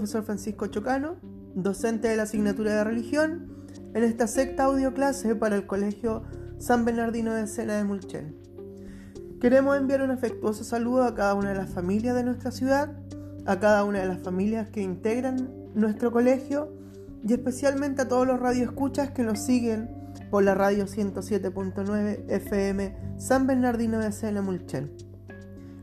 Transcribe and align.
Profesor 0.00 0.24
Francisco 0.24 0.66
Chocano, 0.68 1.16
docente 1.54 2.08
de 2.08 2.16
la 2.16 2.22
asignatura 2.22 2.74
de 2.74 2.84
religión, 2.84 3.66
en 3.92 4.02
esta 4.02 4.26
sexta 4.26 4.64
audio 4.64 4.94
clase 4.94 5.34
para 5.34 5.56
el 5.56 5.66
Colegio 5.66 6.22
San 6.56 6.86
Bernardino 6.86 7.34
de 7.34 7.46
Sena 7.46 7.76
de 7.76 7.84
Mulchen. 7.84 8.34
Queremos 9.42 9.76
enviar 9.76 10.00
un 10.00 10.10
afectuoso 10.10 10.64
saludo 10.64 11.04
a 11.04 11.14
cada 11.14 11.34
una 11.34 11.50
de 11.50 11.56
las 11.56 11.68
familias 11.68 12.14
de 12.14 12.24
nuestra 12.24 12.50
ciudad, 12.50 12.96
a 13.44 13.60
cada 13.60 13.84
una 13.84 13.98
de 13.98 14.06
las 14.06 14.22
familias 14.22 14.70
que 14.70 14.80
integran 14.80 15.52
nuestro 15.74 16.10
colegio 16.10 16.72
y 17.22 17.34
especialmente 17.34 18.00
a 18.00 18.08
todos 18.08 18.26
los 18.26 18.40
radioescuchas 18.40 19.10
que 19.10 19.22
nos 19.22 19.40
siguen 19.40 19.90
por 20.30 20.42
la 20.44 20.54
radio 20.54 20.86
107.9 20.86 22.24
FM 22.26 22.96
San 23.18 23.46
Bernardino 23.46 23.98
de 23.98 24.12
Sena 24.12 24.40
Mulchen. 24.40 25.09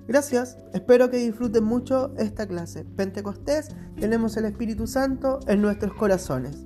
Gracias, 0.07 0.57
espero 0.73 1.09
que 1.09 1.17
disfruten 1.17 1.65
mucho 1.65 2.13
esta 2.17 2.47
clase. 2.47 2.85
Pentecostés, 2.85 3.67
tenemos 3.99 4.37
el 4.37 4.45
Espíritu 4.45 4.87
Santo 4.87 5.41
en 5.47 5.61
nuestros 5.61 5.93
corazones. 5.95 6.65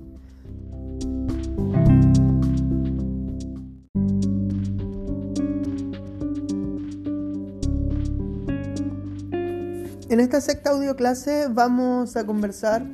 En 10.08 10.20
esta 10.20 10.40
sexta 10.40 10.70
audio 10.70 10.94
clase 10.94 11.48
vamos 11.50 12.16
a 12.16 12.24
conversar 12.24 12.86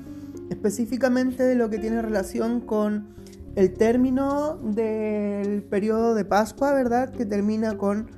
específicamente 0.48 1.42
de 1.42 1.56
lo 1.56 1.68
que 1.68 1.78
tiene 1.78 2.00
relación 2.00 2.62
con 2.62 3.08
el 3.54 3.74
término 3.74 4.56
del 4.56 5.62
periodo 5.64 6.14
de 6.14 6.24
Pascua, 6.24 6.72
¿verdad? 6.72 7.10
Que 7.10 7.26
termina 7.26 7.76
con 7.76 8.08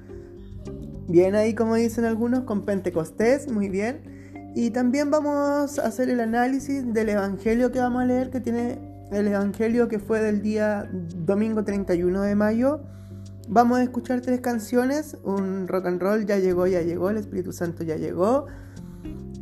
Bien 1.11 1.34
ahí, 1.34 1.55
como 1.55 1.75
dicen 1.75 2.05
algunos, 2.05 2.44
con 2.44 2.64
Pentecostés, 2.64 3.50
muy 3.50 3.69
bien. 3.69 4.53
Y 4.55 4.70
también 4.70 5.11
vamos 5.11 5.80
a 5.80 5.84
hacer 5.84 6.08
el 6.08 6.20
análisis 6.20 6.94
del 6.94 7.08
Evangelio 7.08 7.72
que 7.72 7.80
vamos 7.80 8.02
a 8.02 8.05
leer, 8.05 8.30
que 8.30 8.39
tiene 8.39 8.78
el 9.11 9.27
Evangelio 9.27 9.89
que 9.89 9.98
fue 9.98 10.20
del 10.20 10.41
día 10.41 10.89
domingo 11.27 11.64
31 11.64 12.22
de 12.22 12.36
mayo. 12.36 12.83
Vamos 13.48 13.80
a 13.80 13.83
escuchar 13.83 14.20
tres 14.20 14.41
canciones, 14.41 15.17
un 15.25 15.67
rock 15.67 15.86
and 15.86 16.00
roll, 16.00 16.27
ya 16.27 16.39
llegó, 16.39 16.69
ya 16.69 16.83
llegó, 16.83 17.11
el 17.11 17.17
Espíritu 17.17 17.52
Santo 17.52 17.83
ya 17.83 17.97
llegó. 17.97 18.47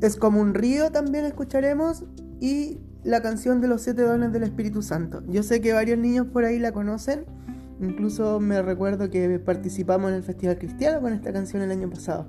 Es 0.00 0.16
como 0.16 0.40
un 0.40 0.54
río 0.54 0.90
también 0.90 1.26
escucharemos 1.26 2.04
y 2.40 2.80
la 3.04 3.20
canción 3.20 3.60
de 3.60 3.68
los 3.68 3.82
siete 3.82 4.00
dones 4.00 4.32
del 4.32 4.44
Espíritu 4.44 4.80
Santo. 4.80 5.22
Yo 5.28 5.42
sé 5.42 5.60
que 5.60 5.74
varios 5.74 5.98
niños 5.98 6.28
por 6.28 6.46
ahí 6.46 6.58
la 6.58 6.72
conocen 6.72 7.26
Incluso 7.80 8.40
me 8.40 8.60
recuerdo 8.60 9.08
que 9.10 9.38
participamos 9.38 10.10
en 10.10 10.16
el 10.16 10.22
Festival 10.22 10.58
Cristiano 10.58 11.00
con 11.00 11.12
esta 11.12 11.32
canción 11.32 11.62
el 11.62 11.70
año 11.70 11.88
pasado. 11.88 12.26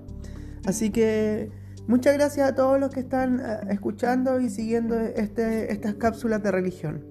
Así 0.65 0.91
que 0.91 1.49
muchas 1.87 2.13
gracias 2.13 2.49
a 2.49 2.55
todos 2.55 2.79
los 2.79 2.91
que 2.91 2.99
están 2.99 3.39
eh, 3.39 3.59
escuchando 3.69 4.39
y 4.39 4.49
siguiendo 4.49 4.99
este, 4.99 5.71
estas 5.71 5.95
cápsulas 5.95 6.43
de 6.43 6.51
religión. 6.51 7.03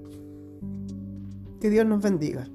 Que 1.60 1.70
Dios 1.70 1.84
nos 1.86 2.00
bendiga. 2.00 2.46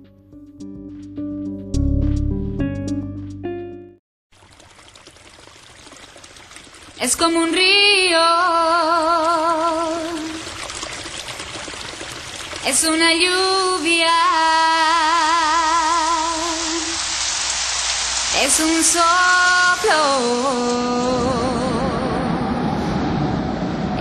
Es 7.02 7.18
como 7.18 7.44
un 7.44 7.52
río. 7.52 8.20
Es 12.66 12.86
una 12.86 13.12
lluvia. 13.14 14.08
Un 18.63 18.84
soplo, 18.84 20.03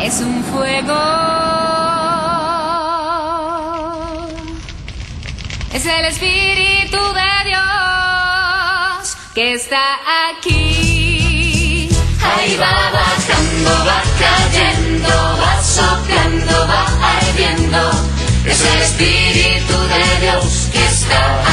es 0.01 0.21
un 0.21 0.45
fuego, 0.45 1.01
es 5.73 5.87
el 5.87 6.05
Espíritu 6.05 6.99
de 7.13 7.49
Dios 7.51 9.17
que 9.35 9.55
está 9.55 9.99
aquí. 10.31 11.89
Ahí 12.23 12.57
va 12.57 12.91
bajando, 12.93 13.71
va 13.85 14.03
cayendo, 14.23 15.15
va 15.41 15.63
soplando, 15.63 16.69
va 16.69 16.87
ardiendo, 17.19 17.91
es 18.47 18.65
el 18.65 18.83
Espíritu 18.83 19.77
de 19.89 20.21
Dios 20.21 20.69
que 20.73 20.85
está 20.85 21.41
aquí. 21.41 21.52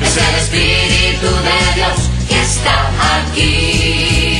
Es 0.00 0.16
el 0.16 0.34
Espíritu 0.36 1.26
de 1.26 1.74
Dios 1.74 2.10
que 2.28 2.42
está 2.42 2.90
aquí. 3.16 4.31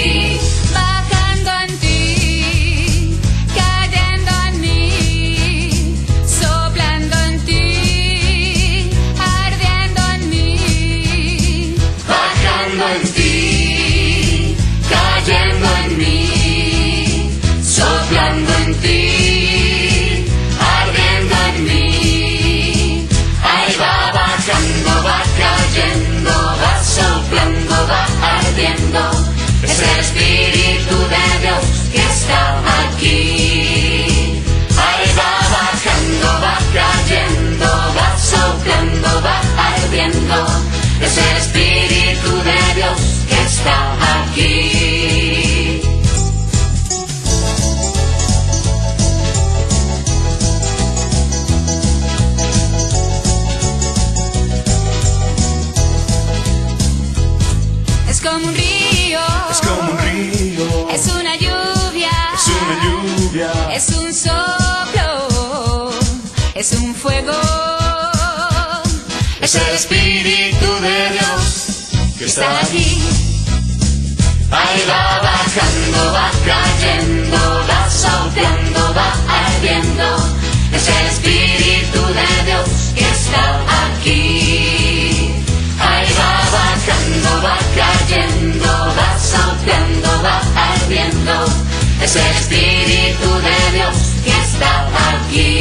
Es 28.64 29.80
el 29.80 29.98
Espíritu 29.98 30.96
de 31.08 31.26
Dios 31.42 31.64
que 31.92 31.98
está 31.98 32.60
aquí. 32.84 34.42
Ahí 34.76 35.06
va 35.18 35.32
bajando, 35.56 36.28
va 36.40 36.58
cayendo, 36.72 37.66
va 37.96 38.16
soplando, 38.16 39.22
va 39.22 39.40
ardiendo, 39.56 40.46
es 41.00 41.18
el 41.18 41.36
Espíritu 41.38 42.36
de 42.44 42.74
Dios 42.76 43.00
que 43.28 43.42
está 43.42 43.76
aquí. 44.14 44.61
Es 69.52 69.56
el 69.56 69.74
Espíritu 69.74 70.66
de 70.80 71.10
Dios 71.10 71.88
que 72.18 72.24
está 72.24 72.60
aquí. 72.60 73.02
Ahí 74.50 74.82
va 74.88 75.20
bajando, 75.20 76.12
va 76.14 76.30
cayendo, 76.46 77.36
va 77.68 77.90
soplando, 77.90 78.94
va 78.94 79.12
ardiendo, 79.28 80.16
es 80.72 80.88
el 80.88 81.06
Espíritu 81.06 82.00
de 82.18 82.44
Dios 82.46 82.68
que 82.94 83.04
está 83.04 83.60
aquí. 83.84 85.34
Ahí 85.78 86.08
va 86.18 86.32
bajando, 86.58 87.42
va 87.42 87.58
cayendo, 87.76 88.72
va 88.96 89.18
soplando, 89.18 90.22
va 90.22 90.40
ardiendo, 90.72 91.44
es 92.02 92.16
el 92.16 92.36
Espíritu 92.36 93.28
de 93.48 93.76
Dios 93.76 93.96
que 94.24 94.30
está 94.30 94.88
aquí. 95.10 95.51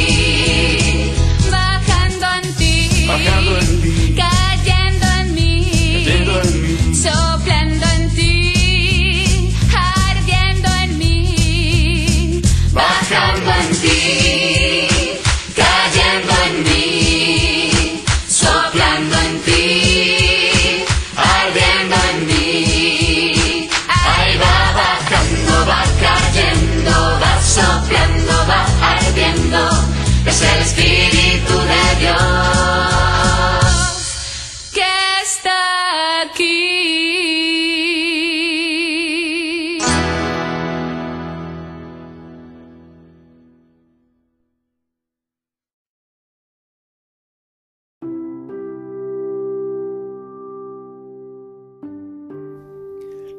Es 30.32 30.40
el 30.40 30.60
Espíritu 30.62 31.52
de 31.52 31.84
Dios. 32.00 32.18
que 34.72 34.92
está 35.22 36.22
aquí. 36.22 36.78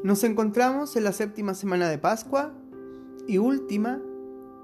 Nos 0.04 0.24
encontramos 0.24 0.96
en 0.96 1.06
la 1.06 1.12
séptima 1.12 1.56
semana 1.56 1.90
de 1.90 1.98
Pascua 1.98 2.54
y 3.28 3.40
última, 3.40 4.00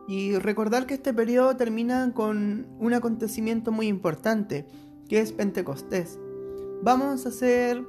y 0.09 0.35
recordar 0.39 0.88
que 0.88 0.95
este 0.95 1.13
periodo 1.13 1.56
termina 1.56 2.11
con 2.15 2.65
un 2.79 2.94
acontecimiento 2.95 3.71
muy 3.71 3.85
importante, 3.85 4.65
que 5.07 5.19
es 5.19 5.31
Pentecostés. 5.33 6.17
Vamos 6.81 7.27
a 7.27 7.29
hacer 7.29 7.85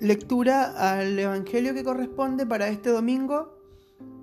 lectura 0.00 0.92
al 0.92 1.18
Evangelio 1.18 1.72
que 1.72 1.82
corresponde 1.82 2.44
para 2.44 2.68
este 2.68 2.90
domingo, 2.90 3.58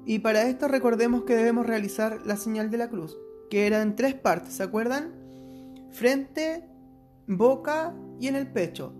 y 0.06 0.20
para 0.20 0.44
esto 0.44 0.68
recordemos 0.68 1.24
que 1.24 1.36
debemos 1.36 1.66
realizar 1.66 2.22
la 2.24 2.38
señal 2.38 2.70
de 2.70 2.78
la 2.78 2.90
cruz, 2.90 3.18
que 3.50 3.66
era 3.66 3.82
en 3.82 3.96
tres 3.96 4.14
partes, 4.14 4.54
¿se 4.54 4.64
acuerdan? 4.64 5.12
Frente, 5.90 6.70
boca 7.26 7.96
y 8.20 8.28
en 8.28 8.36
el 8.36 8.46
pecho 8.46 8.94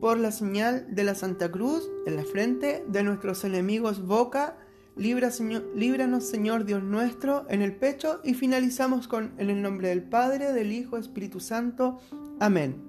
por 0.00 0.18
la 0.18 0.32
señal 0.32 0.92
de 0.92 1.04
la 1.04 1.14
Santa 1.14 1.50
Cruz 1.52 1.88
en 2.06 2.16
la 2.16 2.24
frente 2.24 2.84
de 2.88 3.04
nuestros 3.04 3.44
enemigos 3.44 4.04
boca, 4.04 4.58
libra, 4.96 5.30
señor, 5.30 5.70
líbranos 5.74 6.24
Señor 6.24 6.64
Dios 6.64 6.82
nuestro 6.82 7.46
en 7.48 7.62
el 7.62 7.76
pecho 7.76 8.20
y 8.24 8.34
finalizamos 8.34 9.06
con 9.06 9.32
en 9.38 9.50
el 9.50 9.62
nombre 9.62 9.88
del 9.88 10.02
Padre, 10.02 10.52
del 10.52 10.72
Hijo, 10.72 10.96
Espíritu 10.96 11.40
Santo. 11.40 12.00
Amén. 12.40 12.82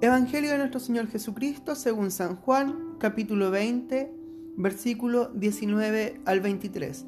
Evangelio 0.00 0.50
de 0.50 0.58
nuestro 0.58 0.80
Señor 0.80 1.06
Jesucristo 1.08 1.74
según 1.74 2.10
San 2.10 2.36
Juan, 2.36 2.96
capítulo 2.98 3.50
20, 3.50 4.12
versículo 4.56 5.28
19 5.28 6.20
al 6.26 6.40
23. 6.40 7.06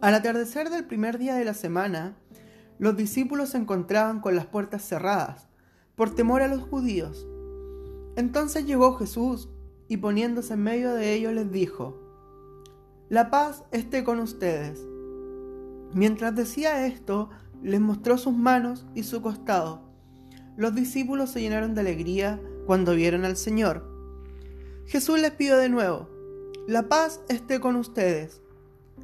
Al 0.00 0.14
atardecer 0.14 0.70
del 0.70 0.84
primer 0.84 1.18
día 1.18 1.34
de 1.34 1.44
la 1.44 1.54
semana, 1.54 2.16
los 2.78 2.96
discípulos 2.96 3.48
se 3.50 3.58
encontraban 3.58 4.20
con 4.20 4.36
las 4.36 4.46
puertas 4.46 4.86
cerradas, 4.86 5.48
por 5.96 6.14
temor 6.14 6.42
a 6.42 6.48
los 6.48 6.60
judíos 6.60 7.26
entonces 8.16 8.64
llegó 8.64 8.94
Jesús 8.94 9.50
y 9.88 9.98
poniéndose 9.98 10.54
en 10.54 10.62
medio 10.62 10.94
de 10.94 11.12
ellos 11.12 11.34
les 11.34 11.52
dijo, 11.52 12.05
La 13.08 13.30
paz 13.30 13.62
esté 13.70 14.02
con 14.02 14.18
ustedes. 14.18 14.84
Mientras 15.94 16.34
decía 16.34 16.88
esto, 16.88 17.30
les 17.62 17.80
mostró 17.80 18.18
sus 18.18 18.34
manos 18.34 18.84
y 18.96 19.04
su 19.04 19.22
costado. 19.22 19.80
Los 20.56 20.74
discípulos 20.74 21.30
se 21.30 21.40
llenaron 21.40 21.76
de 21.76 21.82
alegría 21.82 22.40
cuando 22.66 22.96
vieron 22.96 23.24
al 23.24 23.36
Señor. 23.36 23.88
Jesús 24.86 25.20
les 25.20 25.30
pidió 25.30 25.56
de 25.56 25.68
nuevo, 25.68 26.08
La 26.66 26.88
paz 26.88 27.20
esté 27.28 27.60
con 27.60 27.76
ustedes. 27.76 28.40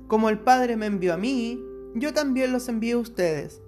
Como 0.09 0.31
el 0.31 0.41
Padre 0.41 0.77
me 0.77 0.87
envió 0.87 1.15
a 1.15 1.17
mí, 1.17 1.61
yo 1.95 2.13
también 2.13 2.51
los 2.51 2.69
envío 2.69 2.99
a 2.99 3.03
ustedes. 3.03 3.63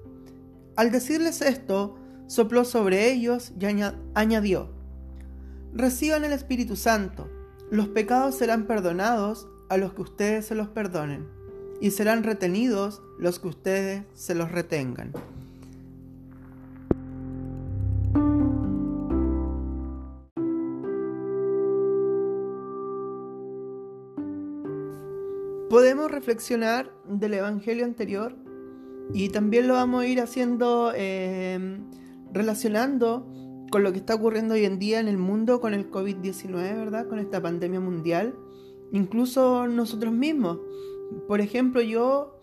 Al 0.75 0.91
decirles 0.91 1.43
esto, 1.43 1.97
sopló 2.27 2.65
sobre 2.65 3.13
ellos 3.13 3.53
y 3.61 3.67
añadió, 4.15 4.73
Reciban 5.73 6.25
el 6.25 6.33
Espíritu 6.33 6.75
Santo. 6.75 7.29
Los 7.71 7.87
pecados 7.89 8.35
serán 8.35 8.67
perdonados 8.67 9.47
a 9.69 9.77
los 9.77 9.95
que 9.95 10.03
ustedes 10.03 10.47
se 10.47 10.55
los 10.55 10.69
perdonen, 10.69 11.27
y 11.81 11.91
serán 11.91 12.23
retenidos 12.23 13.03
los 13.19 13.39
que 13.39 13.49
ustedes 13.49 14.05
se 14.15 14.35
los 14.35 14.51
retengan. 14.51 15.13
Podemos 25.69 26.11
reflexionar 26.11 26.93
del 27.09 27.35
Evangelio 27.35 27.85
anterior 27.85 28.37
y 29.13 29.31
también 29.31 29.67
lo 29.67 29.75
vamos 29.75 30.05
a 30.05 30.07
ir 30.07 30.21
haciendo 30.21 30.93
eh, 30.95 31.79
relacionando 32.33 33.27
con 33.71 33.83
lo 33.83 33.91
que 33.91 33.99
está 33.99 34.15
ocurriendo 34.15 34.55
hoy 34.55 34.65
en 34.65 34.79
día 34.79 35.01
en 35.01 35.09
el 35.09 35.19
mundo 35.19 35.61
con 35.61 35.75
el 35.75 35.91
COVID-19, 35.91 36.53
¿verdad? 36.53 37.09
Con 37.09 37.19
esta 37.19 37.43
pandemia 37.43 37.81
mundial. 37.81 38.37
Incluso 38.95 39.67
nosotros 39.67 40.13
mismos. 40.13 40.61
Por 41.27 41.41
ejemplo, 41.41 41.83
yo 41.83 42.39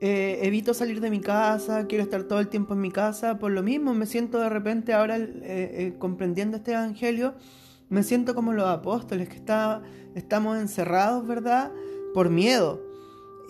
eh, 0.00 0.38
evito 0.44 0.72
salir 0.72 0.98
de 1.02 1.10
mi 1.10 1.20
casa, 1.20 1.86
quiero 1.86 2.02
estar 2.02 2.22
todo 2.22 2.40
el 2.40 2.48
tiempo 2.48 2.72
en 2.72 2.80
mi 2.80 2.90
casa. 2.90 3.38
Por 3.38 3.52
lo 3.52 3.62
mismo, 3.62 3.92
me 3.92 4.06
siento 4.06 4.38
de 4.38 4.48
repente 4.48 4.94
ahora 4.94 5.18
eh, 5.18 5.28
eh, 5.42 5.94
comprendiendo 5.98 6.56
este 6.56 6.72
Evangelio, 6.72 7.34
me 7.90 8.02
siento 8.02 8.34
como 8.34 8.54
los 8.54 8.66
apóstoles, 8.66 9.28
que 9.28 9.36
está, 9.36 9.82
estamos 10.14 10.58
encerrados, 10.58 11.26
¿verdad? 11.26 11.70
Por 12.14 12.30
miedo. 12.30 12.80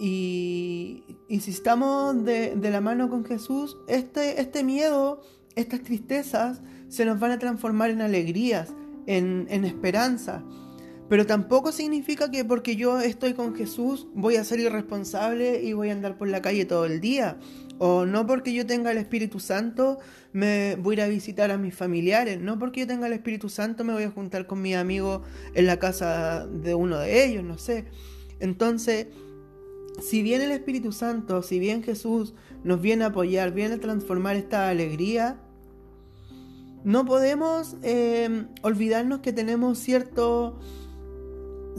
Y, 0.01 1.05
si 1.29 1.53
estamos 1.53 2.25
de, 2.25 2.57
de, 2.57 2.71
la 2.73 2.81
mano 2.81 3.09
con 3.09 3.25
Jesús, 3.25 3.77
este, 3.87 4.41
este 4.41 4.65
miedo, 4.65 5.23
estas 5.55 5.83
tristezas, 5.83 6.63
se 6.89 7.05
nos 7.05 7.21
van 7.21 7.31
a 7.31 7.39
transformar 7.39 7.91
en 7.91 8.01
alegrías, 8.01 8.75
en, 9.07 9.47
en 9.51 9.65
esperanza. 9.65 10.43
Pero 11.11 11.27
tampoco 11.27 11.73
significa 11.73 12.31
que 12.31 12.45
porque 12.45 12.77
yo 12.77 13.01
estoy 13.01 13.35
con 13.35 13.57
Jesús 13.57 14.07
voy 14.15 14.37
a 14.37 14.45
ser 14.45 14.61
irresponsable 14.61 15.61
y 15.61 15.73
voy 15.73 15.91
a 15.91 15.93
andar 15.93 16.17
por 16.17 16.29
la 16.29 16.41
calle 16.41 16.65
todo 16.67 16.85
el 16.85 17.01
día. 17.01 17.37
O 17.79 18.07
no 18.07 18.29
porque 18.29 18.53
yo 18.53 18.65
tenga 18.65 18.93
el 18.93 18.99
Espíritu 18.99 19.41
Santo 19.41 19.99
me 20.33 20.77
voy 20.77 20.95
a 20.95 20.99
ir 20.99 21.03
a 21.03 21.09
visitar 21.09 21.51
a 21.51 21.59
mis 21.59 21.75
familiares. 21.75 22.41
No 22.41 22.61
porque 22.61 22.81
yo 22.81 22.87
tenga 22.87 23.09
el 23.09 23.13
Espíritu 23.13 23.49
Santo 23.49 23.83
me 23.83 23.93
voy 23.93 24.05
a 24.05 24.11
juntar 24.13 24.47
con 24.47 24.63
mi 24.63 24.73
amigo 24.73 25.23
en 25.55 25.67
la 25.67 25.81
casa 25.81 26.47
de 26.47 26.77
uno 26.77 27.01
de 27.01 27.25
ellos, 27.25 27.43
no 27.43 27.59
sé. 27.59 27.87
Entonces, 28.39 29.09
si 30.01 30.23
bien 30.23 30.41
el 30.43 30.53
Espíritu 30.53 30.93
Santo, 30.93 31.43
si 31.43 31.59
bien 31.59 31.83
Jesús 31.83 32.35
nos 32.63 32.81
viene 32.81 33.03
a 33.03 33.09
apoyar, 33.09 33.53
viene 33.53 33.75
a 33.75 33.81
transformar 33.81 34.37
esta 34.37 34.69
alegría, 34.69 35.41
no 36.85 37.05
podemos 37.05 37.75
eh, 37.83 38.47
olvidarnos 38.63 39.19
que 39.21 39.33
tenemos 39.33 39.79
cierto, 39.79 40.61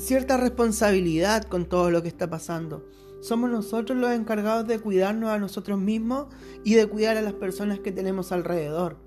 cierta 0.01 0.36
responsabilidad 0.36 1.44
con 1.44 1.65
todo 1.65 1.92
lo 1.92 2.01
que 2.01 2.07
está 2.07 2.27
pasando. 2.27 2.83
Somos 3.21 3.51
nosotros 3.51 4.00
los 4.00 4.09
encargados 4.12 4.68
de 4.68 4.80
cuidarnos 4.80 5.30
a 5.30 5.38
nosotros 5.38 5.80
mismos 5.80 6.25
y 6.63 6.74
de 6.74 6.88
cuidar 6.88 7.18
a 7.18 7.21
las 7.21 7.33
personas 7.33 7.80
que 7.80 7.92
tenemos 7.92 8.31
alrededor. 8.31 8.98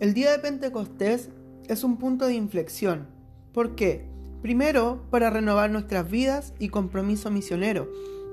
El 0.00 0.12
día 0.12 0.32
de 0.32 0.40
Pentecostés 0.40 1.30
es 1.68 1.84
un 1.84 1.96
punto 1.96 2.26
de 2.26 2.34
inflexión. 2.34 3.06
¿Por 3.52 3.76
qué? 3.76 4.10
Primero, 4.42 5.06
para 5.10 5.30
renovar 5.30 5.70
nuestras 5.70 6.10
vidas 6.10 6.54
y 6.58 6.70
compromiso 6.70 7.30
misionero. 7.30 7.88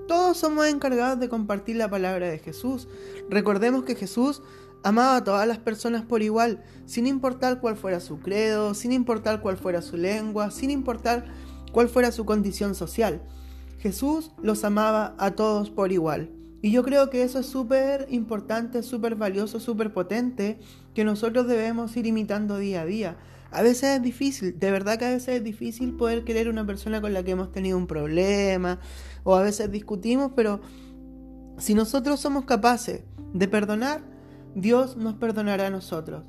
Todos 0.07 0.37
somos 0.37 0.65
encargados 0.65 1.19
de 1.19 1.29
compartir 1.29 1.75
la 1.75 1.91
palabra 1.91 2.27
de 2.27 2.39
Jesús. 2.39 2.87
Recordemos 3.29 3.83
que 3.83 3.93
Jesús 3.93 4.41
Amaba 4.83 5.17
a 5.17 5.23
todas 5.23 5.47
las 5.47 5.57
personas 5.57 6.03
por 6.03 6.21
igual, 6.21 6.63
sin 6.85 7.07
importar 7.07 7.59
cuál 7.59 7.75
fuera 7.75 7.99
su 7.99 8.19
credo, 8.19 8.73
sin 8.73 8.91
importar 8.91 9.41
cuál 9.41 9.57
fuera 9.57 9.81
su 9.81 9.97
lengua, 9.97 10.51
sin 10.51 10.69
importar 10.69 11.25
cuál 11.71 11.89
fuera 11.89 12.11
su 12.11 12.25
condición 12.25 12.75
social. 12.75 13.21
Jesús 13.79 14.31
los 14.41 14.63
amaba 14.63 15.15
a 15.17 15.31
todos 15.31 15.69
por 15.69 15.91
igual. 15.91 16.31
Y 16.61 16.71
yo 16.71 16.83
creo 16.83 17.09
que 17.09 17.23
eso 17.23 17.39
es 17.39 17.45
súper 17.45 18.07
importante, 18.09 18.81
súper 18.81 19.15
valioso, 19.15 19.59
súper 19.59 19.93
potente, 19.93 20.59
que 20.95 21.03
nosotros 21.03 21.47
debemos 21.47 21.95
ir 21.95 22.07
imitando 22.07 22.57
día 22.57 22.81
a 22.81 22.85
día. 22.85 23.17
A 23.51 23.61
veces 23.61 23.95
es 23.95 24.01
difícil, 24.01 24.59
de 24.59 24.71
verdad 24.71 24.97
que 24.97 25.05
a 25.05 25.11
veces 25.11 25.37
es 25.37 25.43
difícil 25.43 25.93
poder 25.93 26.23
querer 26.23 26.49
una 26.49 26.65
persona 26.65 26.99
con 26.99 27.13
la 27.13 27.23
que 27.23 27.31
hemos 27.31 27.51
tenido 27.51 27.77
un 27.77 27.87
problema, 27.87 28.79
o 29.23 29.35
a 29.35 29.43
veces 29.43 29.71
discutimos, 29.71 30.31
pero 30.35 30.59
si 31.57 31.73
nosotros 31.73 32.19
somos 32.19 32.45
capaces 32.45 33.03
de 33.33 33.47
perdonar, 33.47 34.01
Dios 34.55 34.97
nos 34.97 35.15
perdonará 35.15 35.67
a 35.67 35.69
nosotros. 35.69 36.25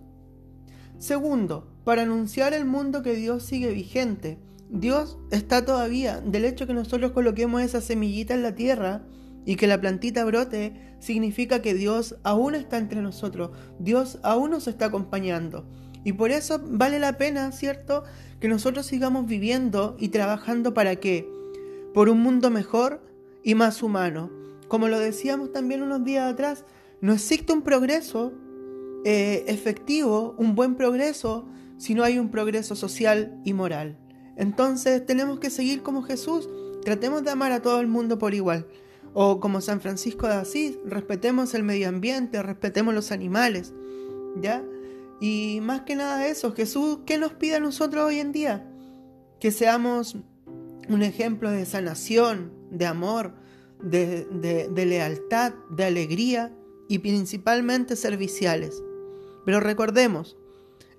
Segundo, 0.99 1.69
para 1.85 2.03
anunciar 2.03 2.55
al 2.55 2.67
mundo 2.67 3.03
que 3.03 3.15
Dios 3.15 3.43
sigue 3.45 3.73
vigente. 3.73 4.39
Dios 4.71 5.19
está 5.31 5.65
todavía. 5.65 6.21
Del 6.21 6.45
hecho 6.45 6.67
que 6.67 6.75
nosotros 6.75 7.13
coloquemos 7.13 7.63
esa 7.63 7.81
semillita 7.81 8.35
en 8.35 8.43
la 8.43 8.55
tierra 8.55 9.03
y 9.45 9.57
que 9.57 9.67
la 9.67 9.81
plantita 9.81 10.25
brote, 10.25 10.75
significa 11.01 11.63
que 11.63 11.73
Dios 11.73 12.17
aún 12.23 12.55
está 12.55 12.77
entre 12.77 13.01
nosotros. 13.01 13.51
Dios 13.79 14.19
aún 14.23 14.51
nos 14.51 14.69
está 14.69 14.87
acompañando. 14.87 15.65
Y 16.05 16.13
por 16.13 16.31
eso 16.31 16.61
vale 16.63 16.99
la 16.99 17.17
pena, 17.17 17.51
¿cierto?, 17.53 18.05
que 18.41 18.49
nosotros 18.49 18.87
sigamos 18.87 19.27
viviendo 19.27 19.97
y 19.99 20.09
trabajando 20.09 20.75
para 20.75 20.97
qué? 20.97 21.29
Por 21.95 22.09
un 22.09 22.21
mundo 22.21 22.51
mejor 22.51 23.03
y 23.43 23.55
más 23.55 23.83
humano. 23.83 24.31
Como 24.69 24.89
lo 24.89 24.99
decíamos 24.99 25.53
también 25.53 25.83
unos 25.83 26.05
días 26.05 26.31
atrás, 26.31 26.65
no 27.01 27.15
existe 27.15 27.53
un 27.53 27.63
progreso 27.63 28.33
eh, 29.05 29.45
efectivo, 29.49 30.35
un 30.39 30.55
buen 30.55 30.75
progreso, 30.75 31.49
si 31.79 31.95
no 31.95 32.05
hay 32.05 32.19
un 32.19 32.31
progreso 32.31 32.77
social 32.77 33.41
y 33.45 33.55
moral. 33.55 33.97
Entonces 34.39 35.05
tenemos 35.05 35.41
que 35.41 35.51
seguir 35.51 35.83
como 35.83 36.03
Jesús, 36.03 36.49
tratemos 36.83 37.25
de 37.25 37.31
amar 37.31 37.53
a 37.53 37.61
todo 37.61 37.81
el 37.81 37.89
mundo 37.89 38.19
por 38.19 38.33
igual. 38.33 38.67
O 39.13 39.41
como 39.41 39.61
San 39.61 39.81
Francisco 39.81 40.27
de 40.29 40.35
Asís, 40.35 40.79
respetemos 40.87 41.53
el 41.55 41.65
medio 41.65 41.89
ambiente, 41.89 42.43
respetemos 42.43 42.95
los 42.95 43.13
animales. 43.13 43.75
¿Ya? 44.41 44.65
Y 45.21 45.59
más 45.63 45.83
que 45.83 45.97
nada 45.97 46.29
eso, 46.29 46.53
Jesús, 46.53 47.01
¿qué 47.05 47.19
nos 47.19 47.33
pide 47.33 47.57
a 47.57 47.61
nosotros 47.61 48.05
hoy 48.05 48.21
en 48.21 48.31
día? 48.31 48.71
Que 49.41 49.51
seamos 49.51 50.17
un 50.89 51.03
ejemplo 51.03 51.51
de 51.51 51.67
sanación, 51.67 52.53
de 52.71 52.87
amor, 52.87 53.35
de 53.83 54.71
lealtad, 54.75 55.55
de 55.71 55.85
alegría 55.85 56.55
y 56.89 57.01
principalmente 57.01 57.97
serviciales. 57.97 58.83
Pero 59.45 59.59
recordemos, 59.59 60.37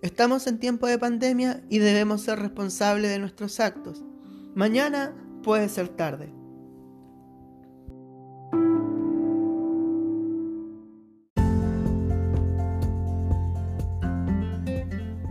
Estamos 0.01 0.47
en 0.47 0.59
tiempo 0.59 0.87
de 0.87 0.97
pandemia 0.97 1.61
y 1.67 1.79
debemos 1.79 2.21
ser 2.21 2.39
responsables 2.39 3.11
de 3.11 3.19
nuestros 3.19 3.59
actos. 3.59 4.01
Mañana 4.55 5.13
puede 5.43 5.67
ser 5.67 5.89
tarde. 5.89 6.33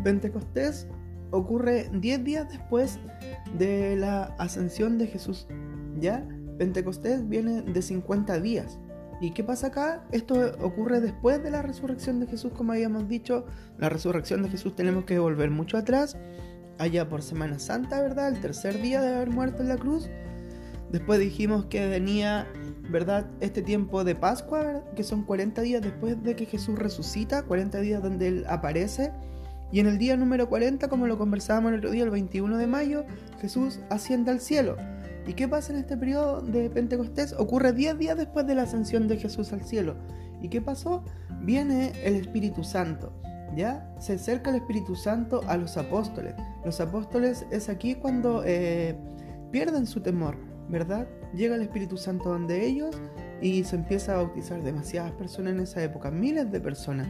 Pentecostés 0.05 0.87
ocurre 1.31 1.89
10 1.95 2.25
días 2.25 2.49
después 2.51 2.99
de 3.57 3.97
la 3.97 4.25
ascensión 4.39 4.99
de 4.99 5.07
Jesús. 5.07 5.47
¿Ya? 5.99 6.29
Pentecostés 6.59 7.27
viene 7.27 7.63
de 7.63 7.81
50 7.81 8.39
días. 8.41 8.79
¿Y 9.21 9.33
qué 9.33 9.43
pasa 9.43 9.69
acá? 9.69 10.05
Esto 10.13 10.53
ocurre 10.61 11.01
después 11.01 11.43
de 11.43 11.51
la 11.51 11.63
resurrección 11.63 12.21
de 12.21 12.27
Jesús, 12.27 12.53
como 12.53 12.73
habíamos 12.73 13.09
dicho. 13.09 13.47
La 13.77 13.89
resurrección 13.89 14.43
de 14.43 14.49
Jesús 14.49 14.77
tenemos 14.77 15.05
que 15.05 15.19
volver 15.19 15.51
mucho 15.51 15.77
atrás, 15.77 16.17
allá 16.79 17.09
por 17.09 17.23
Semana 17.23 17.59
Santa, 17.59 18.01
¿verdad? 18.01 18.29
El 18.29 18.41
tercer 18.41 18.81
día 18.81 19.01
de 19.01 19.15
haber 19.15 19.31
muerto 19.31 19.63
en 19.63 19.69
la 19.69 19.77
cruz. 19.77 20.09
Después 20.93 21.19
dijimos 21.19 21.67
que 21.67 21.87
venía, 21.89 22.47
¿verdad? 22.91 23.27
Este 23.41 23.61
tiempo 23.61 24.05
de 24.05 24.15
Pascua, 24.15 24.61
¿verdad? 24.61 24.93
que 24.95 25.03
son 25.03 25.25
40 25.25 25.63
días 25.63 25.83
después 25.83 26.23
de 26.23 26.37
que 26.37 26.47
Jesús 26.47 26.79
resucita, 26.79 27.43
40 27.43 27.81
días 27.81 28.03
donde 28.03 28.29
Él 28.29 28.45
aparece. 28.49 29.13
Y 29.71 29.81
en 29.81 29.87
el 29.87 29.99
día 29.99 30.17
número 30.17 30.49
40, 30.49 30.89
como 30.89 31.07
lo 31.07 31.19
conversábamos 31.19 31.73
el 31.73 31.79
otro 31.79 31.91
día, 31.91 32.05
el 32.05 32.11
21 32.11 32.57
de 32.57 32.67
mayo, 32.67 33.05
Jesús 33.41 33.81
asciende 33.91 34.31
al 34.31 34.41
cielo. 34.41 34.77
¿Y 35.29 35.35
qué 35.35 35.47
pasa 35.47 35.75
en 35.75 35.81
este 35.81 35.95
periodo 35.95 36.41
de 36.41 36.71
Pentecostés? 36.71 37.35
Ocurre 37.35 37.75
10 37.75 37.99
días 37.99 38.17
después 38.17 38.47
de 38.47 38.55
la 38.55 38.63
ascensión 38.63 39.09
de 39.09 39.19
Jesús 39.19 39.53
al 39.53 39.63
cielo. 39.63 39.95
¿Y 40.41 40.49
qué 40.49 40.63
pasó? 40.63 41.05
Viene 41.43 41.93
el 42.03 42.15
Espíritu 42.15 42.65
Santo. 42.65 43.13
¿Ya? 43.55 43.95
Se 44.01 44.15
acerca 44.15 44.49
el 44.49 44.57
Espíritu 44.57 44.97
Santo 44.97 45.43
a 45.47 45.59
los 45.59 45.77
apóstoles. 45.77 46.35
Los 46.65 46.81
apóstoles 46.81 47.45
es 47.51 47.69
aquí 47.69 47.95
cuando 47.95 48.43
eh, 48.47 48.97
pierden 49.53 49.87
su 49.87 50.01
temor, 50.01 50.39
¿verdad? 50.71 51.07
Llega 51.35 51.57
el 51.57 51.63
Espíritu 51.63 51.99
Santo 51.99 52.31
donde 52.31 52.65
ellos 52.65 52.97
y 53.43 53.65
se 53.65 53.77
empieza 53.77 54.15
a 54.15 54.23
bautizar 54.23 54.63
demasiadas 54.63 55.13
personas 55.13 55.53
en 55.53 55.61
esa 55.61 55.83
época, 55.83 56.11
miles 56.11 56.51
de 56.51 56.61
personas. 56.61 57.07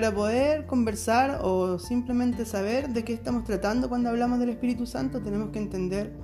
Para 0.00 0.14
poder 0.14 0.64
conversar 0.64 1.40
o 1.42 1.78
simplemente 1.78 2.46
saber 2.46 2.88
de 2.88 3.04
qué 3.04 3.12
estamos 3.12 3.44
tratando 3.44 3.90
cuando 3.90 4.08
hablamos 4.08 4.38
del 4.38 4.48
Espíritu 4.48 4.86
Santo, 4.86 5.20
tenemos 5.20 5.50
que 5.50 5.58
entender 5.58 6.16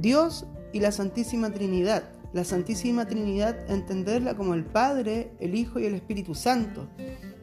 Dios 0.00 0.46
y 0.72 0.80
la 0.80 0.90
Santísima 0.90 1.52
Trinidad. 1.52 2.10
La 2.32 2.42
Santísima 2.42 3.06
Trinidad 3.06 3.70
entenderla 3.70 4.36
como 4.36 4.54
el 4.54 4.64
Padre, 4.64 5.30
el 5.38 5.54
Hijo 5.54 5.78
y 5.78 5.86
el 5.86 5.94
Espíritu 5.94 6.34
Santo, 6.34 6.88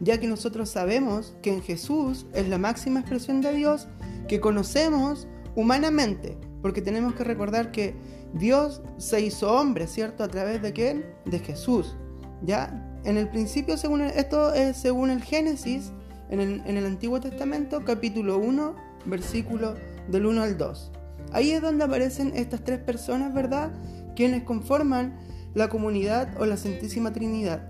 ya 0.01 0.19
que 0.19 0.27
nosotros 0.27 0.69
sabemos 0.69 1.37
que 1.41 1.53
en 1.53 1.61
Jesús 1.61 2.25
es 2.33 2.49
la 2.49 2.57
máxima 2.57 2.99
expresión 2.99 3.39
de 3.39 3.53
Dios 3.53 3.87
que 4.27 4.41
conocemos 4.41 5.29
humanamente, 5.55 6.37
porque 6.61 6.81
tenemos 6.81 7.15
que 7.15 7.23
recordar 7.23 7.71
que 7.71 7.95
Dios 8.33 8.81
se 8.97 9.21
hizo 9.21 9.53
hombre, 9.53 9.87
¿cierto? 9.87 10.25
¿A 10.25 10.27
través 10.27 10.61
de 10.61 10.73
quién? 10.73 11.05
De 11.23 11.39
Jesús. 11.39 11.95
¿Ya? 12.41 12.89
En 13.05 13.17
el 13.17 13.27
principio, 13.29 13.77
según 13.77 14.01
el- 14.01 14.11
esto 14.11 14.53
es 14.53 14.77
según 14.77 15.09
el 15.09 15.21
Génesis, 15.21 15.91
en 16.29 16.39
el, 16.39 16.61
en 16.65 16.77
el 16.77 16.85
Antiguo 16.85 17.19
Testamento, 17.19 17.83
capítulo 17.85 18.37
1, 18.37 18.75
versículo 19.05 19.75
del 20.07 20.25
1 20.25 20.41
al 20.41 20.57
2. 20.57 20.91
Ahí 21.31 21.51
es 21.51 21.61
donde 21.61 21.83
aparecen 21.83 22.31
estas 22.35 22.63
tres 22.63 22.79
personas, 22.79 23.33
¿verdad? 23.33 23.71
Quienes 24.15 24.43
conforman 24.43 25.17
la 25.53 25.69
comunidad 25.69 26.29
o 26.39 26.45
la 26.45 26.57
Santísima 26.57 27.11
Trinidad. 27.11 27.67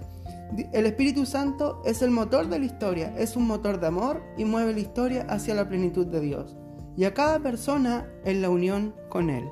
El 0.72 0.86
Espíritu 0.86 1.26
Santo 1.26 1.82
es 1.84 2.02
el 2.02 2.12
motor 2.12 2.48
de 2.48 2.60
la 2.60 2.66
historia, 2.66 3.14
es 3.18 3.36
un 3.36 3.48
motor 3.48 3.80
de 3.80 3.88
amor 3.88 4.22
y 4.38 4.46
mueve 4.46 4.74
la 4.74 4.80
historia 4.80 5.26
hacia 5.28 5.56
la 5.56 5.68
plenitud 5.68 6.06
de 6.06 6.20
Dios. 6.20 6.56
Y 6.96 7.06
a 7.06 7.14
cada 7.14 7.40
persona 7.40 8.08
en 8.24 8.42
la 8.44 8.50
unión 8.50 8.94
con 9.10 9.32
Él. 9.32 9.50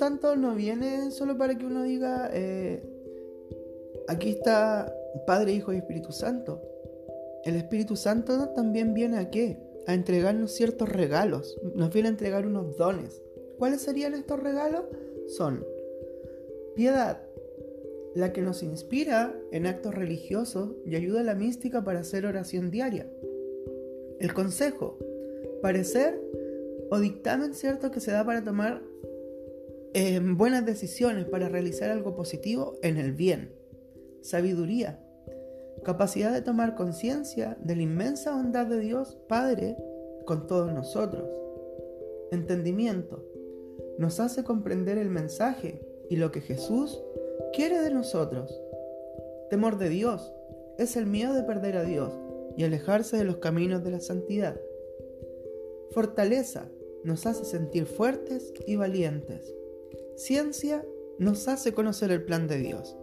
Santo 0.00 0.34
no 0.34 0.54
viene 0.54 1.10
solo 1.10 1.36
para 1.36 1.58
que 1.58 1.66
uno 1.66 1.82
diga, 1.82 2.30
eh, 2.32 2.82
aquí 4.08 4.30
está 4.30 4.90
Padre, 5.26 5.52
Hijo 5.52 5.74
y 5.74 5.76
Espíritu 5.76 6.10
Santo. 6.10 6.62
El 7.44 7.56
Espíritu 7.56 7.96
Santo 7.96 8.48
también 8.56 8.94
viene 8.94 9.18
a 9.18 9.30
qué? 9.30 9.58
A 9.86 9.92
entregarnos 9.92 10.52
ciertos 10.52 10.88
regalos. 10.88 11.60
Nos 11.74 11.92
viene 11.92 12.08
a 12.08 12.12
entregar 12.12 12.46
unos 12.46 12.78
dones. 12.78 13.20
¿Cuáles 13.58 13.82
serían 13.82 14.14
estos 14.14 14.40
regalos? 14.40 14.84
Son 15.28 15.66
piedad, 16.74 17.20
la 18.14 18.32
que 18.32 18.40
nos 18.40 18.62
inspira 18.62 19.38
en 19.52 19.66
actos 19.66 19.94
religiosos 19.94 20.70
y 20.86 20.96
ayuda 20.96 21.20
a 21.20 21.24
la 21.24 21.34
mística 21.34 21.84
para 21.84 22.00
hacer 22.00 22.24
oración 22.24 22.70
diaria. 22.70 23.06
El 24.18 24.32
consejo, 24.32 24.96
parecer 25.60 26.18
o 26.90 26.98
dictamen 27.00 27.52
cierto 27.52 27.90
que 27.90 28.00
se 28.00 28.12
da 28.12 28.24
para 28.24 28.42
tomar 28.42 28.88
buenas 30.36 30.64
decisiones, 30.64 31.26
para 31.26 31.48
realizar 31.48 31.90
algo 31.90 32.14
positivo 32.14 32.76
en 32.82 32.96
el 32.96 33.12
bien. 33.12 33.52
Sabiduría, 34.22 35.00
capacidad 35.84 36.32
de 36.32 36.42
tomar 36.42 36.74
conciencia 36.74 37.56
de 37.60 37.76
la 37.76 37.82
inmensa 37.82 38.34
bondad 38.34 38.66
de 38.66 38.80
Dios 38.80 39.18
Padre 39.28 39.76
con 40.26 40.46
todos 40.46 40.72
nosotros. 40.72 41.28
Entendimiento, 42.30 43.24
nos 43.98 44.20
hace 44.20 44.44
comprender 44.44 44.98
el 44.98 45.10
mensaje 45.10 45.84
y 46.08 46.16
lo 46.16 46.30
que 46.30 46.40
Jesús 46.40 47.02
quiere 47.52 47.80
de 47.80 47.90
nosotros. 47.90 48.60
Temor 49.50 49.78
de 49.78 49.88
Dios 49.88 50.32
es 50.78 50.96
el 50.96 51.06
miedo 51.06 51.34
de 51.34 51.42
perder 51.42 51.76
a 51.76 51.84
Dios 51.84 52.12
y 52.56 52.64
alejarse 52.64 53.16
de 53.16 53.24
los 53.24 53.38
caminos 53.38 53.82
de 53.82 53.90
la 53.90 54.00
santidad. 54.00 54.60
Fortaleza 55.90 56.68
nos 57.02 57.26
hace 57.26 57.44
sentir 57.44 57.86
fuertes 57.86 58.52
y 58.66 58.76
valientes. 58.76 59.54
Ciencia 60.16 60.84
nos 61.18 61.48
hace 61.48 61.72
conocer 61.72 62.10
el 62.10 62.24
plan 62.24 62.46
de 62.46 62.58
Dios. 62.58 62.96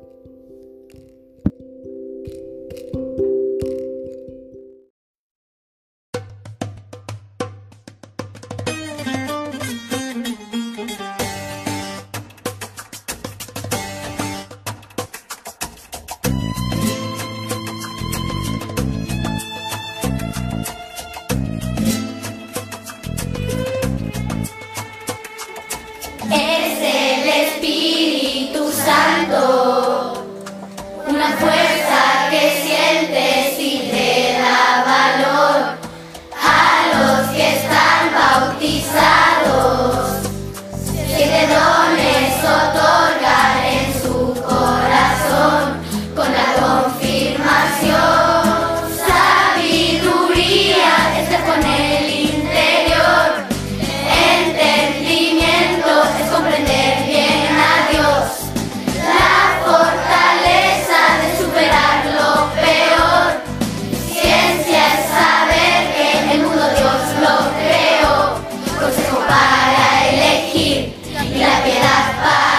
Y 71.38 71.39
la 71.39 71.63
piedad 71.63 72.19
para 72.19 72.57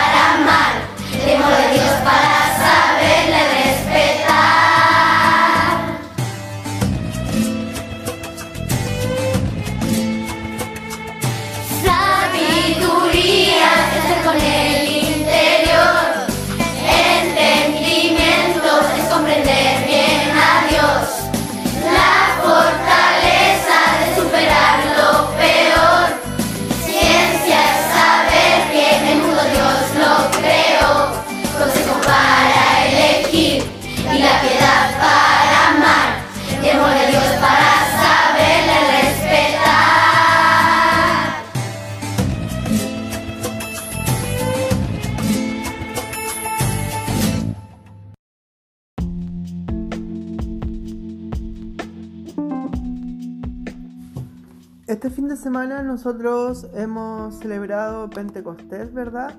Este 54.98 55.10
fin 55.10 55.28
de 55.28 55.36
semana 55.36 55.84
nosotros 55.84 56.66
hemos 56.74 57.36
celebrado 57.36 58.10
Pentecostés, 58.10 58.92
¿verdad? 58.92 59.36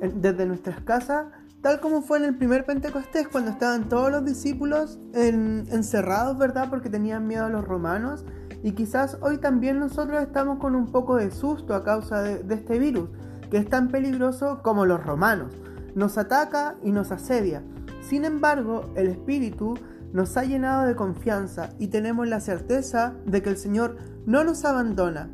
Desde 0.00 0.44
nuestras 0.44 0.80
casas, 0.80 1.26
tal 1.60 1.78
como 1.78 2.02
fue 2.02 2.18
en 2.18 2.24
el 2.24 2.36
primer 2.36 2.64
Pentecostés, 2.64 3.28
cuando 3.28 3.52
estaban 3.52 3.88
todos 3.88 4.10
los 4.10 4.24
discípulos 4.24 4.98
en- 5.14 5.68
encerrados, 5.70 6.36
¿verdad? 6.36 6.68
Porque 6.68 6.90
tenían 6.90 7.28
miedo 7.28 7.44
a 7.44 7.48
los 7.48 7.64
romanos. 7.64 8.24
Y 8.64 8.72
quizás 8.72 9.18
hoy 9.20 9.38
también 9.38 9.78
nosotros 9.78 10.20
estamos 10.20 10.58
con 10.58 10.74
un 10.74 10.90
poco 10.90 11.14
de 11.14 11.30
susto 11.30 11.76
a 11.76 11.84
causa 11.84 12.20
de 12.20 12.52
este 12.52 12.80
virus, 12.80 13.08
que 13.52 13.58
es 13.58 13.68
tan 13.68 13.86
peligroso 13.86 14.62
como 14.64 14.84
los 14.84 15.06
romanos. 15.06 15.52
Nos 15.94 16.18
ataca 16.18 16.74
y 16.82 16.90
nos 16.90 17.12
asedia. 17.12 17.62
Sin 18.00 18.24
embargo, 18.24 18.90
el 18.96 19.06
Espíritu 19.06 19.74
nos 20.12 20.36
ha 20.36 20.44
llenado 20.44 20.86
de 20.86 20.94
confianza 20.94 21.70
y 21.78 21.88
tenemos 21.88 22.28
la 22.28 22.40
certeza 22.40 23.14
de 23.26 23.42
que 23.42 23.50
el 23.50 23.56
Señor 23.56 23.96
no 24.26 24.44
nos 24.44 24.64
abandona. 24.64 25.30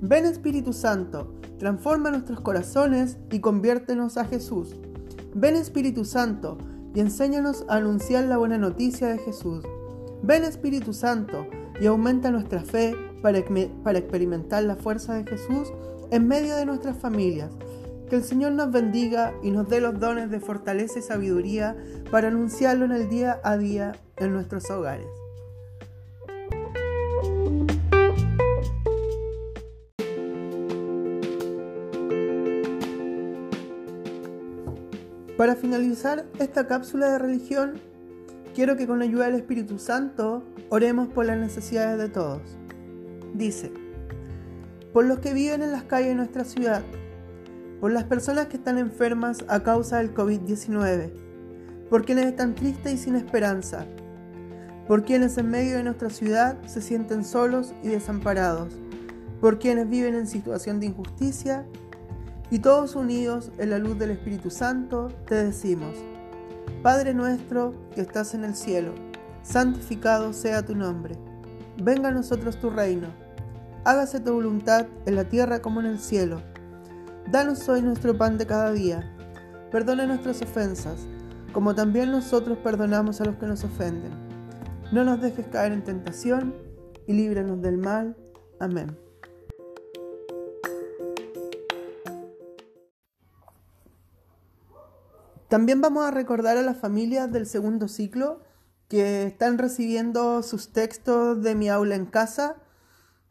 Ven 0.00 0.24
Espíritu 0.24 0.72
Santo, 0.72 1.34
transforma 1.58 2.10
nuestros 2.10 2.40
corazones 2.40 3.18
y 3.30 3.40
conviértenos 3.40 4.16
a 4.16 4.24
Jesús. 4.24 4.76
Ven 5.34 5.56
Espíritu 5.56 6.04
Santo 6.04 6.58
y 6.94 7.00
enséñanos 7.00 7.64
a 7.68 7.76
anunciar 7.76 8.24
la 8.24 8.38
buena 8.38 8.58
noticia 8.58 9.08
de 9.08 9.18
Jesús. 9.18 9.64
Ven 10.22 10.44
Espíritu 10.44 10.92
Santo 10.92 11.46
y 11.80 11.86
aumenta 11.86 12.30
nuestra 12.30 12.60
fe 12.60 12.94
para, 13.22 13.40
para 13.82 13.98
experimentar 13.98 14.62
la 14.64 14.76
fuerza 14.76 15.14
de 15.14 15.24
Jesús 15.24 15.72
en 16.10 16.28
medio 16.28 16.56
de 16.56 16.66
nuestras 16.66 16.96
familias. 16.96 17.50
Que 18.08 18.16
el 18.16 18.24
Señor 18.24 18.52
nos 18.52 18.72
bendiga 18.72 19.32
y 19.42 19.50
nos 19.50 19.68
dé 19.68 19.80
los 19.80 20.00
dones 20.00 20.30
de 20.30 20.40
fortaleza 20.40 20.98
y 20.98 21.02
sabiduría 21.02 21.76
para 22.10 22.28
anunciarlo 22.28 22.84
en 22.84 22.92
el 22.92 23.08
día 23.08 23.40
a 23.44 23.56
día 23.56 23.92
en 24.20 24.32
nuestros 24.32 24.70
hogares. 24.70 25.08
Para 35.36 35.56
finalizar 35.56 36.26
esta 36.38 36.66
cápsula 36.66 37.12
de 37.12 37.18
religión, 37.18 37.80
quiero 38.54 38.76
que 38.76 38.86
con 38.86 38.98
la 38.98 39.06
ayuda 39.06 39.24
del 39.24 39.36
Espíritu 39.36 39.78
Santo 39.78 40.42
oremos 40.68 41.08
por 41.08 41.24
las 41.24 41.38
necesidades 41.38 41.98
de 41.98 42.10
todos. 42.10 42.42
Dice, 43.32 43.72
por 44.92 45.06
los 45.06 45.20
que 45.20 45.32
viven 45.32 45.62
en 45.62 45.72
las 45.72 45.84
calles 45.84 46.08
de 46.08 46.14
nuestra 46.16 46.44
ciudad, 46.44 46.82
por 47.80 47.90
las 47.90 48.04
personas 48.04 48.48
que 48.48 48.58
están 48.58 48.76
enfermas 48.76 49.42
a 49.48 49.62
causa 49.62 49.96
del 49.96 50.12
COVID-19, 50.12 51.10
por 51.88 52.04
quienes 52.04 52.26
están 52.26 52.54
tristes 52.54 52.92
y 52.92 52.98
sin 52.98 53.16
esperanza, 53.16 53.86
por 54.90 55.04
quienes 55.04 55.38
en 55.38 55.48
medio 55.48 55.76
de 55.76 55.84
nuestra 55.84 56.10
ciudad 56.10 56.56
se 56.66 56.82
sienten 56.82 57.24
solos 57.24 57.72
y 57.80 57.86
desamparados, 57.90 58.72
por 59.40 59.60
quienes 59.60 59.88
viven 59.88 60.16
en 60.16 60.26
situación 60.26 60.80
de 60.80 60.86
injusticia, 60.86 61.64
y 62.50 62.58
todos 62.58 62.96
unidos 62.96 63.52
en 63.58 63.70
la 63.70 63.78
luz 63.78 63.96
del 64.00 64.10
Espíritu 64.10 64.50
Santo, 64.50 65.06
te 65.26 65.36
decimos, 65.36 65.94
Padre 66.82 67.14
nuestro 67.14 67.72
que 67.94 68.00
estás 68.00 68.34
en 68.34 68.42
el 68.42 68.56
cielo, 68.56 68.92
santificado 69.44 70.32
sea 70.32 70.66
tu 70.66 70.74
nombre, 70.74 71.14
venga 71.80 72.08
a 72.08 72.12
nosotros 72.12 72.58
tu 72.58 72.68
reino, 72.68 73.06
hágase 73.84 74.18
tu 74.18 74.32
voluntad 74.32 74.88
en 75.06 75.14
la 75.14 75.22
tierra 75.22 75.62
como 75.62 75.78
en 75.78 75.86
el 75.86 76.00
cielo. 76.00 76.42
Danos 77.30 77.68
hoy 77.68 77.80
nuestro 77.80 78.18
pan 78.18 78.38
de 78.38 78.46
cada 78.46 78.72
día. 78.72 79.08
Perdona 79.70 80.06
nuestras 80.06 80.42
ofensas, 80.42 80.98
como 81.52 81.76
también 81.76 82.10
nosotros 82.10 82.58
perdonamos 82.58 83.20
a 83.20 83.24
los 83.26 83.36
que 83.36 83.46
nos 83.46 83.62
ofenden. 83.62 84.29
No 84.92 85.04
nos 85.04 85.20
dejes 85.20 85.46
caer 85.46 85.70
en 85.70 85.84
tentación 85.84 86.52
y 87.06 87.12
líbranos 87.12 87.62
del 87.62 87.78
mal. 87.78 88.16
Amén. 88.58 88.98
También 95.48 95.80
vamos 95.80 96.06
a 96.06 96.10
recordar 96.10 96.56
a 96.56 96.62
las 96.62 96.76
familias 96.76 97.30
del 97.30 97.46
segundo 97.46 97.86
ciclo 97.86 98.40
que 98.88 99.24
están 99.26 99.58
recibiendo 99.58 100.42
sus 100.42 100.72
textos 100.72 101.40
de 101.40 101.54
mi 101.54 101.68
aula 101.68 101.94
en 101.94 102.06
casa, 102.06 102.56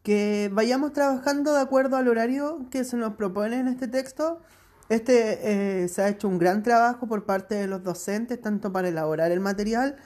que 0.02 0.50
vayamos 0.50 0.94
trabajando 0.94 1.52
de 1.52 1.60
acuerdo 1.60 1.98
al 1.98 2.08
horario 2.08 2.70
que 2.70 2.84
se 2.84 2.96
nos 2.96 3.16
propone 3.16 3.58
en 3.58 3.68
este 3.68 3.86
texto. 3.86 4.40
Este 4.88 5.82
eh, 5.82 5.88
se 5.88 6.02
ha 6.02 6.08
hecho 6.08 6.26
un 6.26 6.38
gran 6.38 6.62
trabajo 6.62 7.06
por 7.06 7.26
parte 7.26 7.54
de 7.54 7.66
los 7.66 7.82
docentes, 7.82 8.40
tanto 8.40 8.72
para 8.72 8.88
elaborar 8.88 9.30
el 9.30 9.40
material 9.40 9.96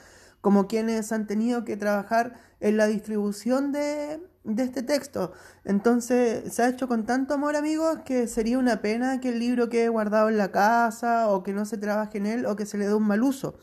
como 0.45 0.67
quienes 0.67 1.11
han 1.11 1.25
tenido 1.25 1.65
que 1.65 1.75
trabajar 1.75 2.35
en 2.59 2.77
la 2.77 2.85
distribución 2.85 3.71
de, 3.71 4.21
este 4.59 4.83
texto. 4.83 5.31
Entonces 5.63 6.53
se 6.53 6.61
ha 6.61 6.69
hecho 6.69 6.87
con 6.87 7.07
tanto 7.07 7.33
amor, 7.33 7.55
amigos, 7.55 8.01
que 8.05 8.27
sería 8.27 8.59
una 8.59 8.79
pena 8.79 9.19
que 9.19 9.29
el 9.29 9.39
libro 9.39 9.69
quede 9.69 9.89
guardado 9.89 10.29
en 10.29 10.37
la 10.37 10.51
casa 10.51 11.29
o 11.29 11.41
que 11.41 11.51
no 11.51 11.65
se 11.65 11.79
trabaje 11.79 12.19
en 12.19 12.27
él 12.27 12.45
o 12.45 12.55
que 12.55 12.67
se 12.67 12.77
le 12.77 12.85
dé 12.85 12.93
un 12.93 13.07
mal 13.07 13.23
uso. 13.23 13.57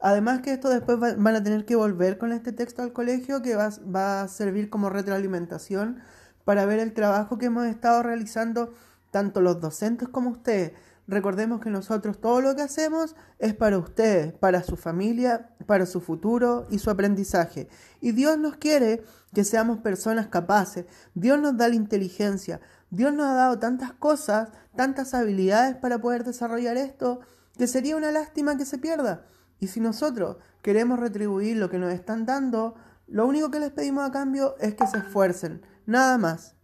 Además 0.00 0.42
que 0.42 0.52
esto 0.52 0.68
después 0.68 0.98
van 1.00 1.34
a 1.34 1.42
tener 1.42 1.64
que 1.64 1.76
volver 1.76 2.18
con 2.18 2.32
este 2.32 2.52
texto 2.52 2.82
al 2.82 2.92
colegio 2.92 3.40
que 3.40 3.56
va 3.56 4.20
a 4.20 4.28
servir 4.28 4.68
como 4.68 4.90
retroalimentación 4.90 6.02
para 6.44 6.66
ver 6.66 6.78
el 6.78 6.92
trabajo 6.92 7.38
que 7.38 7.46
hemos 7.46 7.64
estado 7.64 8.02
realizando 8.02 8.74
tanto 9.10 9.40
los 9.40 9.62
docentes 9.62 10.08
como 10.10 10.28
ustedes. 10.28 10.72
Recordemos 11.08 11.60
que 11.60 11.70
nosotros 11.70 12.20
todo 12.20 12.40
lo 12.40 12.54
que 12.54 12.62
hacemos 12.62 13.16
es 13.38 13.54
para 13.54 13.78
ustedes, 13.78 14.32
para 14.32 14.62
su 14.62 14.76
familia, 14.76 15.50
para 15.66 15.84
su 15.84 16.00
futuro 16.00 16.66
y 16.70 16.78
su 16.78 16.90
aprendizaje. 16.90 17.68
Y 18.00 18.12
Dios 18.12 18.38
nos 18.38 18.56
quiere 18.56 19.02
que 19.34 19.44
seamos 19.44 19.78
personas 19.78 20.28
capaces. 20.28 20.86
Dios 21.14 21.40
nos 21.40 21.56
da 21.56 21.68
la 21.68 21.74
inteligencia. 21.74 22.60
Dios 22.90 23.12
nos 23.12 23.26
ha 23.26 23.34
dado 23.34 23.58
tantas 23.58 23.92
cosas, 23.92 24.50
tantas 24.76 25.12
habilidades 25.14 25.76
para 25.76 26.00
poder 26.00 26.24
desarrollar 26.24 26.76
esto, 26.76 27.20
que 27.58 27.66
sería 27.66 27.96
una 27.96 28.12
lástima 28.12 28.56
que 28.56 28.64
se 28.64 28.78
pierda. 28.78 29.26
Y 29.58 29.68
si 29.68 29.80
nosotros 29.80 30.36
queremos 30.62 30.98
retribuir 31.00 31.56
lo 31.56 31.68
que 31.68 31.78
nos 31.78 31.92
están 31.92 32.26
dando, 32.26 32.74
lo 33.08 33.26
único 33.26 33.50
que 33.50 33.60
les 33.60 33.70
pedimos 33.70 34.08
a 34.08 34.12
cambio 34.12 34.56
es 34.58 34.74
que 34.74 34.86
se 34.86 34.98
esfuercen. 34.98 35.62
Nada 35.84 36.16
más. 36.16 36.54